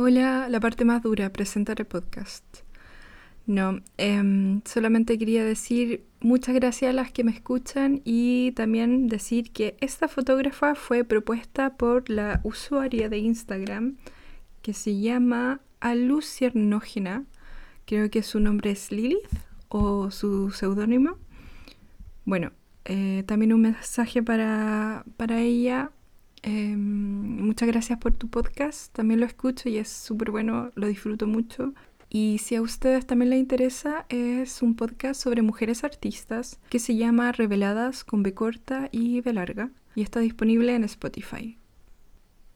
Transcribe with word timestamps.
Hola, 0.00 0.48
la 0.48 0.60
parte 0.60 0.84
más 0.84 1.02
dura, 1.02 1.32
presentar 1.32 1.80
el 1.80 1.86
podcast. 1.88 2.44
No, 3.46 3.80
em, 3.96 4.60
solamente 4.64 5.18
quería 5.18 5.44
decir 5.44 6.04
muchas 6.20 6.54
gracias 6.54 6.90
a 6.90 6.92
las 6.92 7.10
que 7.10 7.24
me 7.24 7.32
escuchan 7.32 8.00
y 8.04 8.52
también 8.52 9.08
decir 9.08 9.50
que 9.50 9.76
esta 9.80 10.06
fotógrafa 10.06 10.76
fue 10.76 11.02
propuesta 11.02 11.76
por 11.76 12.08
la 12.10 12.40
usuaria 12.44 13.08
de 13.08 13.18
Instagram 13.18 13.96
que 14.62 14.72
se 14.72 15.00
llama 15.00 15.62
Aluciernógena. 15.80 17.24
Creo 17.84 18.08
que 18.08 18.22
su 18.22 18.38
nombre 18.38 18.70
es 18.70 18.92
Lilith 18.92 19.26
o 19.68 20.12
su 20.12 20.52
seudónimo. 20.52 21.18
Bueno, 22.24 22.52
eh, 22.84 23.24
también 23.26 23.52
un 23.52 23.62
mensaje 23.62 24.22
para, 24.22 25.04
para 25.16 25.40
ella 25.40 25.90
Em, 26.42 27.44
muchas 27.44 27.68
gracias 27.68 27.98
por 27.98 28.14
tu 28.14 28.28
podcast, 28.28 28.92
también 28.92 29.20
lo 29.20 29.26
escucho 29.26 29.68
y 29.68 29.78
es 29.78 29.88
súper 29.88 30.30
bueno, 30.30 30.70
lo 30.74 30.86
disfruto 30.86 31.26
mucho. 31.26 31.74
Y 32.10 32.38
si 32.38 32.54
a 32.54 32.62
ustedes 32.62 33.06
también 33.06 33.30
les 33.30 33.38
interesa, 33.38 34.06
es 34.08 34.62
un 34.62 34.74
podcast 34.74 35.20
sobre 35.20 35.42
mujeres 35.42 35.84
artistas 35.84 36.58
que 36.70 36.78
se 36.78 36.96
llama 36.96 37.32
Reveladas 37.32 38.04
con 38.04 38.22
B 38.22 38.32
corta 38.32 38.88
y 38.92 39.20
B 39.20 39.32
larga 39.32 39.70
y 39.94 40.02
está 40.02 40.20
disponible 40.20 40.74
en 40.74 40.84
Spotify. 40.84 41.58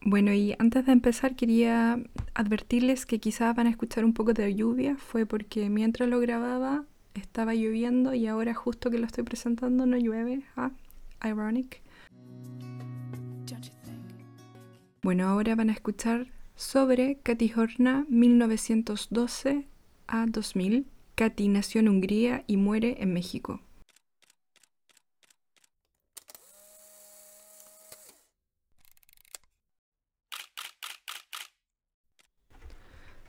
Bueno, 0.00 0.32
y 0.32 0.54
antes 0.58 0.86
de 0.86 0.92
empezar 0.92 1.36
quería 1.36 2.00
advertirles 2.34 3.06
que 3.06 3.18
quizás 3.18 3.54
van 3.54 3.66
a 3.66 3.70
escuchar 3.70 4.04
un 4.04 4.14
poco 4.14 4.32
de 4.32 4.54
lluvia, 4.54 4.96
fue 4.96 5.26
porque 5.26 5.68
mientras 5.68 6.08
lo 6.08 6.20
grababa 6.20 6.84
estaba 7.14 7.54
lloviendo 7.54 8.14
y 8.14 8.26
ahora 8.26 8.54
justo 8.54 8.90
que 8.90 8.98
lo 8.98 9.06
estoy 9.06 9.24
presentando 9.24 9.86
no 9.86 9.96
llueve, 9.96 10.42
ah, 10.56 10.70
ironic. 11.24 11.82
Bueno, 15.06 15.28
ahora 15.28 15.54
van 15.54 15.70
a 15.70 15.72
escuchar 15.72 16.26
sobre 16.56 17.20
Katy 17.22 17.52
Horna 17.54 18.04
1912 18.08 19.68
a 20.08 20.26
2000. 20.26 20.84
Katy 21.14 21.46
nació 21.46 21.78
en 21.78 21.88
Hungría 21.90 22.42
y 22.48 22.56
muere 22.56 22.96
en 22.98 23.12
México. 23.12 23.60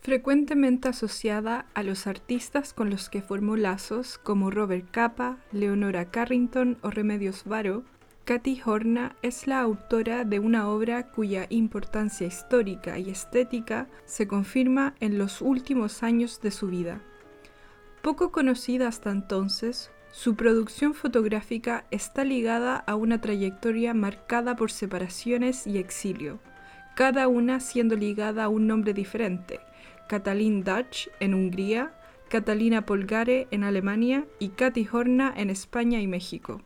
Frecuentemente 0.00 0.88
asociada 0.88 1.66
a 1.74 1.84
los 1.84 2.08
artistas 2.08 2.72
con 2.72 2.90
los 2.90 3.08
que 3.08 3.22
formó 3.22 3.56
lazos 3.56 4.18
como 4.18 4.50
Robert 4.50 4.90
Capa, 4.90 5.38
Leonora 5.52 6.10
Carrington 6.10 6.78
o 6.82 6.90
Remedios 6.90 7.44
Varo, 7.44 7.84
Katy 8.30 8.62
Horna 8.64 9.16
es 9.22 9.48
la 9.48 9.58
autora 9.58 10.22
de 10.22 10.38
una 10.38 10.68
obra 10.68 11.10
cuya 11.10 11.46
importancia 11.48 12.28
histórica 12.28 12.96
y 12.96 13.10
estética 13.10 13.88
se 14.04 14.28
confirma 14.28 14.94
en 15.00 15.18
los 15.18 15.42
últimos 15.42 16.04
años 16.04 16.40
de 16.40 16.52
su 16.52 16.68
vida. 16.68 17.00
Poco 18.02 18.30
conocida 18.30 18.86
hasta 18.86 19.10
entonces, 19.10 19.90
su 20.12 20.36
producción 20.36 20.94
fotográfica 20.94 21.86
está 21.90 22.22
ligada 22.22 22.76
a 22.76 22.94
una 22.94 23.20
trayectoria 23.20 23.94
marcada 23.94 24.54
por 24.54 24.70
separaciones 24.70 25.66
y 25.66 25.78
exilio, 25.78 26.38
cada 26.94 27.26
una 27.26 27.58
siendo 27.58 27.96
ligada 27.96 28.44
a 28.44 28.48
un 28.48 28.68
nombre 28.68 28.94
diferente, 28.94 29.58
Katalin 30.06 30.62
Dutch 30.62 31.08
en 31.18 31.34
Hungría, 31.34 31.92
Catalina 32.28 32.86
Polgare 32.86 33.48
en 33.50 33.64
Alemania 33.64 34.24
y 34.38 34.50
Katy 34.50 34.86
Horna 34.92 35.34
en 35.36 35.50
España 35.50 36.00
y 36.00 36.06
México. 36.06 36.62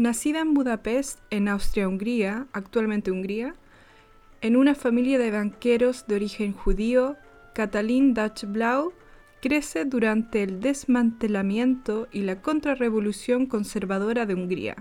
Nacida 0.00 0.40
en 0.40 0.54
Budapest, 0.54 1.20
en 1.28 1.46
Austria-Hungría, 1.46 2.46
actualmente 2.54 3.10
Hungría, 3.10 3.54
en 4.40 4.56
una 4.56 4.74
familia 4.74 5.18
de 5.18 5.30
banqueros 5.30 6.06
de 6.06 6.14
origen 6.14 6.54
judío, 6.54 7.18
Katalin 7.54 8.14
Dutch-Blau 8.14 8.94
crece 9.42 9.84
durante 9.84 10.42
el 10.42 10.60
desmantelamiento 10.60 12.08
y 12.10 12.22
la 12.22 12.40
contrarrevolución 12.40 13.44
conservadora 13.44 14.24
de 14.24 14.32
Hungría. 14.32 14.76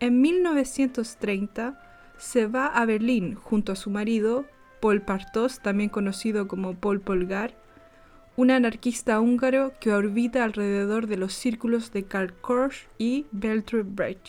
En 0.00 0.22
1930 0.22 1.78
se 2.16 2.46
va 2.46 2.68
a 2.68 2.86
Berlín 2.86 3.34
junto 3.34 3.72
a 3.72 3.76
su 3.76 3.90
marido, 3.90 4.46
Paul 4.80 5.02
Partos, 5.02 5.60
también 5.60 5.90
conocido 5.90 6.48
como 6.48 6.72
Paul 6.76 7.02
Polgar, 7.02 7.54
un 8.36 8.50
anarquista 8.50 9.20
húngaro 9.20 9.72
que 9.80 9.92
orbita 9.92 10.42
alrededor 10.42 11.06
de 11.06 11.16
los 11.16 11.34
círculos 11.34 11.92
de 11.92 12.04
Karl 12.04 12.32
Korsch 12.32 12.88
y 12.98 13.26
Bertolt 13.30 13.86
Brecht. 13.94 14.28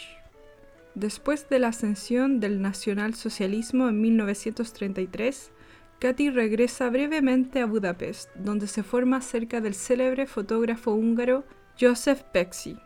Después 0.94 1.50
de 1.50 1.60
la 1.60 1.70
ascensión 1.70 2.40
del 2.40 2.62
nacionalsocialismo 2.62 3.90
en 3.90 4.00
1933, 4.02 5.52
Katy 6.00 6.30
regresa 6.30 6.90
brevemente 6.90 7.62
a 7.62 7.66
Budapest, 7.66 8.30
donde 8.36 8.68
se 8.68 8.84
forma 8.84 9.22
cerca 9.22 9.60
del 9.60 9.74
célebre 9.74 10.28
fotógrafo 10.28 10.92
húngaro 10.92 11.44
Joseph 11.80 12.22
Pexi. 12.32 12.78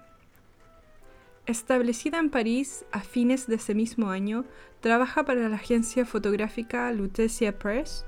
Establecida 1.46 2.20
en 2.20 2.30
París 2.30 2.86
a 2.92 3.02
fines 3.02 3.48
de 3.48 3.56
ese 3.56 3.76
mismo 3.76 4.10
año, 4.10 4.46
trabaja 4.80 5.26
para 5.26 5.50
la 5.50 5.56
agencia 5.56 6.06
fotográfica 6.06 6.92
Lutetia 6.94 7.58
Press 7.58 8.06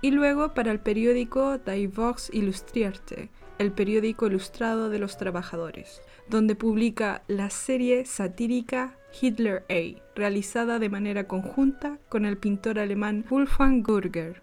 y 0.00 0.10
luego 0.10 0.54
para 0.54 0.72
el 0.72 0.80
periódico 0.80 1.58
Die 1.58 1.88
Vox 1.88 2.30
Illustrierte, 2.32 3.30
el 3.58 3.72
periódico 3.72 4.26
ilustrado 4.26 4.88
de 4.88 4.98
los 4.98 5.18
trabajadores, 5.18 6.00
donde 6.28 6.54
publica 6.54 7.22
la 7.28 7.50
serie 7.50 8.06
satírica 8.06 8.96
Hitler 9.20 9.64
A, 9.68 10.00
realizada 10.14 10.78
de 10.78 10.88
manera 10.88 11.26
conjunta 11.26 11.98
con 12.08 12.24
el 12.24 12.38
pintor 12.38 12.78
alemán 12.78 13.24
Wolfgang 13.28 13.82
Gurger. 13.82 14.42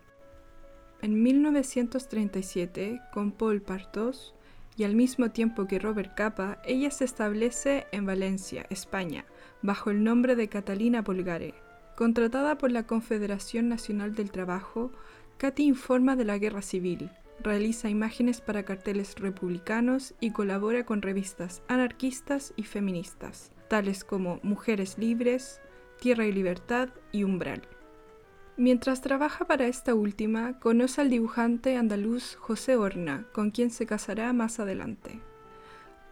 En 1.01 1.23
1937, 1.23 3.01
con 3.11 3.31
Paul 3.31 3.61
Partos, 3.61 4.35
y 4.77 4.83
al 4.83 4.95
mismo 4.95 5.31
tiempo 5.31 5.65
que 5.65 5.79
Robert 5.79 6.13
Capa, 6.13 6.59
ella 6.63 6.91
se 6.91 7.03
establece 7.03 7.87
en 7.91 8.05
Valencia, 8.05 8.67
España, 8.69 9.25
bajo 9.63 9.89
el 9.89 10.03
nombre 10.03 10.35
de 10.35 10.49
Catalina 10.49 11.03
Polgare. 11.03 11.55
Contratada 11.95 12.59
por 12.59 12.71
la 12.71 12.83
Confederación 12.83 13.69
Nacional 13.69 14.13
del 14.13 14.29
Trabajo, 14.29 14.91
Katy 15.37 15.63
informa 15.63 16.15
de 16.15 16.25
la 16.25 16.39
guerra 16.39 16.63
civil, 16.63 17.11
realiza 17.39 17.89
imágenes 17.89 18.41
para 18.41 18.63
carteles 18.63 19.13
republicanos 19.19 20.15
y 20.19 20.31
colabora 20.31 20.83
con 20.83 21.03
revistas 21.03 21.61
anarquistas 21.67 22.53
y 22.55 22.63
feministas, 22.63 23.51
tales 23.67 24.03
como 24.03 24.39
Mujeres 24.41 24.97
Libres, 24.97 25.61
Tierra 25.99 26.25
y 26.25 26.31
Libertad 26.31 26.89
y 27.11 27.23
Umbral. 27.23 27.61
Mientras 28.57 29.01
trabaja 29.01 29.45
para 29.45 29.67
esta 29.67 29.93
última, 29.93 30.59
conoce 30.59 31.01
al 31.01 31.11
dibujante 31.11 31.77
andaluz 31.77 32.35
José 32.37 32.75
Horna, 32.75 33.27
con 33.31 33.51
quien 33.51 33.69
se 33.69 33.85
casará 33.85 34.33
más 34.33 34.59
adelante. 34.59 35.21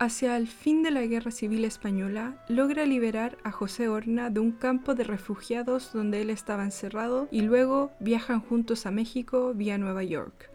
Hacia 0.05 0.37
el 0.37 0.47
fin 0.47 0.83
de 0.83 0.91
la 0.91 1.03
Guerra 1.03 1.31
Civil 1.31 1.65
Española, 1.65 2.35
logra 2.47 2.85
liberar 2.85 3.39
a 3.43 3.49
José 3.49 3.89
Horna 3.89 4.29
de 4.29 4.39
un 4.39 4.51
campo 4.51 4.93
de 4.93 5.03
refugiados 5.03 5.93
donde 5.93 6.21
él 6.21 6.29
estaba 6.29 6.63
encerrado 6.63 7.27
y 7.31 7.41
luego 7.41 7.89
viajan 7.99 8.39
juntos 8.39 8.85
a 8.85 8.91
México 8.91 9.51
vía 9.55 9.79
Nueva 9.79 10.03
York, 10.03 10.51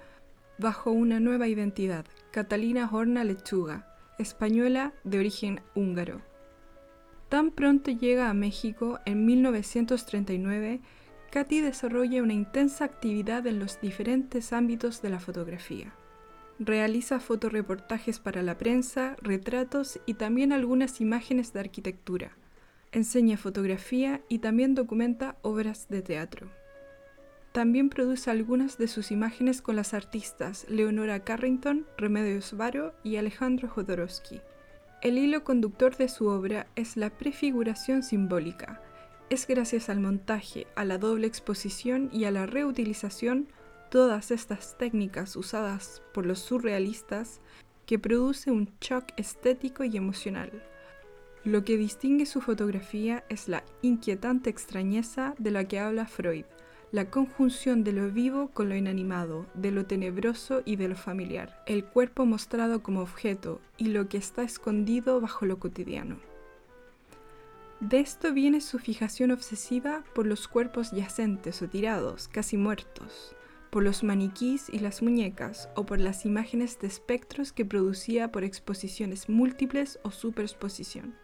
bajo 0.56 0.92
una 0.92 1.18
nueva 1.18 1.48
identidad, 1.48 2.06
Catalina 2.30 2.88
Horna 2.92 3.24
Lechuga, 3.24 3.92
española 4.20 4.92
de 5.02 5.18
origen 5.18 5.62
húngaro. 5.74 6.22
Tan 7.28 7.50
pronto 7.50 7.90
llega 7.90 8.30
a 8.30 8.34
México 8.34 9.00
en 9.04 9.26
1939, 9.26 10.80
Katy 11.32 11.60
desarrolla 11.60 12.22
una 12.22 12.34
intensa 12.34 12.84
actividad 12.84 13.44
en 13.48 13.58
los 13.58 13.80
diferentes 13.80 14.52
ámbitos 14.52 15.02
de 15.02 15.10
la 15.10 15.18
fotografía. 15.18 15.92
Realiza 16.62 17.20
fotoreportajes 17.20 18.18
para 18.18 18.42
la 18.42 18.58
prensa, 18.58 19.16
retratos 19.22 19.98
y 20.04 20.12
también 20.12 20.52
algunas 20.52 21.00
imágenes 21.00 21.54
de 21.54 21.60
arquitectura. 21.60 22.32
Enseña 22.92 23.38
fotografía 23.38 24.20
y 24.28 24.40
también 24.40 24.74
documenta 24.74 25.36
obras 25.40 25.88
de 25.88 26.02
teatro. 26.02 26.50
También 27.52 27.88
produce 27.88 28.30
algunas 28.30 28.76
de 28.76 28.88
sus 28.88 29.10
imágenes 29.10 29.62
con 29.62 29.74
las 29.74 29.94
artistas 29.94 30.66
Leonora 30.68 31.24
Carrington, 31.24 31.86
Remedios 31.96 32.54
Varo 32.54 32.92
y 33.02 33.16
Alejandro 33.16 33.66
Jodorowsky. 33.66 34.42
El 35.00 35.16
hilo 35.16 35.44
conductor 35.44 35.96
de 35.96 36.10
su 36.10 36.26
obra 36.26 36.66
es 36.76 36.98
la 36.98 37.08
prefiguración 37.08 38.02
simbólica. 38.02 38.82
Es 39.30 39.46
gracias 39.46 39.88
al 39.88 40.00
montaje, 40.00 40.66
a 40.76 40.84
la 40.84 40.98
doble 40.98 41.26
exposición 41.26 42.10
y 42.12 42.24
a 42.24 42.30
la 42.30 42.44
reutilización 42.44 43.48
todas 43.90 44.30
estas 44.30 44.78
técnicas 44.78 45.36
usadas 45.36 46.02
por 46.14 46.24
los 46.24 46.38
surrealistas 46.38 47.40
que 47.86 47.98
produce 47.98 48.50
un 48.50 48.70
shock 48.80 49.06
estético 49.16 49.84
y 49.84 49.96
emocional. 49.96 50.62
Lo 51.44 51.64
que 51.64 51.76
distingue 51.76 52.26
su 52.26 52.40
fotografía 52.40 53.24
es 53.28 53.48
la 53.48 53.64
inquietante 53.82 54.48
extrañeza 54.48 55.34
de 55.38 55.50
la 55.50 55.64
que 55.64 55.80
habla 55.80 56.06
Freud, 56.06 56.44
la 56.92 57.10
conjunción 57.10 57.82
de 57.82 57.92
lo 57.92 58.10
vivo 58.10 58.50
con 58.52 58.68
lo 58.68 58.76
inanimado, 58.76 59.46
de 59.54 59.70
lo 59.70 59.86
tenebroso 59.86 60.62
y 60.64 60.76
de 60.76 60.88
lo 60.88 60.96
familiar, 60.96 61.62
el 61.66 61.84
cuerpo 61.84 62.26
mostrado 62.26 62.82
como 62.82 63.00
objeto 63.00 63.60
y 63.76 63.86
lo 63.86 64.08
que 64.08 64.18
está 64.18 64.42
escondido 64.42 65.20
bajo 65.20 65.46
lo 65.46 65.58
cotidiano. 65.58 66.16
De 67.80 68.00
esto 68.00 68.32
viene 68.34 68.60
su 68.60 68.78
fijación 68.78 69.30
obsesiva 69.30 70.04
por 70.14 70.26
los 70.26 70.46
cuerpos 70.48 70.90
yacentes 70.90 71.62
o 71.62 71.68
tirados, 71.68 72.28
casi 72.28 72.58
muertos, 72.58 73.34
por 73.70 73.82
los 73.84 74.02
maniquís 74.02 74.68
y 74.68 74.80
las 74.80 75.02
muñecas 75.02 75.68
o 75.76 75.86
por 75.86 76.00
las 76.00 76.26
imágenes 76.26 76.78
de 76.80 76.88
espectros 76.88 77.52
que 77.52 77.64
producía 77.64 78.32
por 78.32 78.44
exposiciones 78.44 79.28
múltiples 79.28 79.98
o 80.02 80.10
superexposición. 80.10 81.14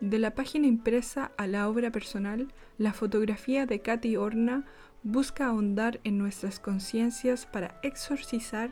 De 0.00 0.18
la 0.18 0.34
página 0.34 0.66
impresa 0.66 1.32
a 1.36 1.46
la 1.46 1.68
obra 1.68 1.90
personal, 1.90 2.52
la 2.78 2.92
fotografía 2.92 3.64
de 3.64 3.80
Katy 3.80 4.16
Horna 4.16 4.66
busca 5.02 5.46
ahondar 5.46 6.00
en 6.04 6.18
nuestras 6.18 6.58
conciencias 6.58 7.46
para 7.46 7.78
exorcizar 7.82 8.70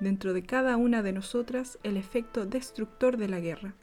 dentro 0.00 0.32
de 0.32 0.42
cada 0.42 0.76
una 0.76 1.02
de 1.02 1.12
nosotras 1.12 1.78
el 1.82 1.96
efecto 1.96 2.46
destructor 2.46 3.16
de 3.16 3.28
la 3.28 3.40
guerra. 3.40 3.74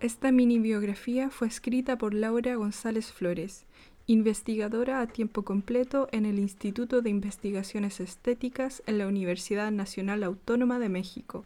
Esta 0.00 0.32
mini 0.32 0.58
biografía 0.58 1.28
fue 1.28 1.46
escrita 1.46 1.98
por 1.98 2.14
Laura 2.14 2.54
González 2.54 3.12
Flores, 3.12 3.66
investigadora 4.06 5.02
a 5.02 5.06
tiempo 5.06 5.42
completo 5.42 6.08
en 6.10 6.24
el 6.24 6.38
Instituto 6.38 7.02
de 7.02 7.10
Investigaciones 7.10 8.00
Estéticas 8.00 8.82
en 8.86 8.96
la 8.96 9.06
Universidad 9.06 9.70
Nacional 9.70 10.22
Autónoma 10.22 10.78
de 10.78 10.88
México 10.88 11.44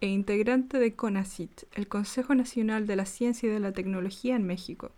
e 0.00 0.06
integrante 0.06 0.78
de 0.78 0.94
CONACIT, 0.94 1.64
el 1.74 1.88
Consejo 1.88 2.36
Nacional 2.36 2.86
de 2.86 2.94
la 2.94 3.06
Ciencia 3.06 3.48
y 3.48 3.52
de 3.52 3.58
la 3.58 3.72
Tecnología 3.72 4.36
en 4.36 4.46
México. 4.46 4.92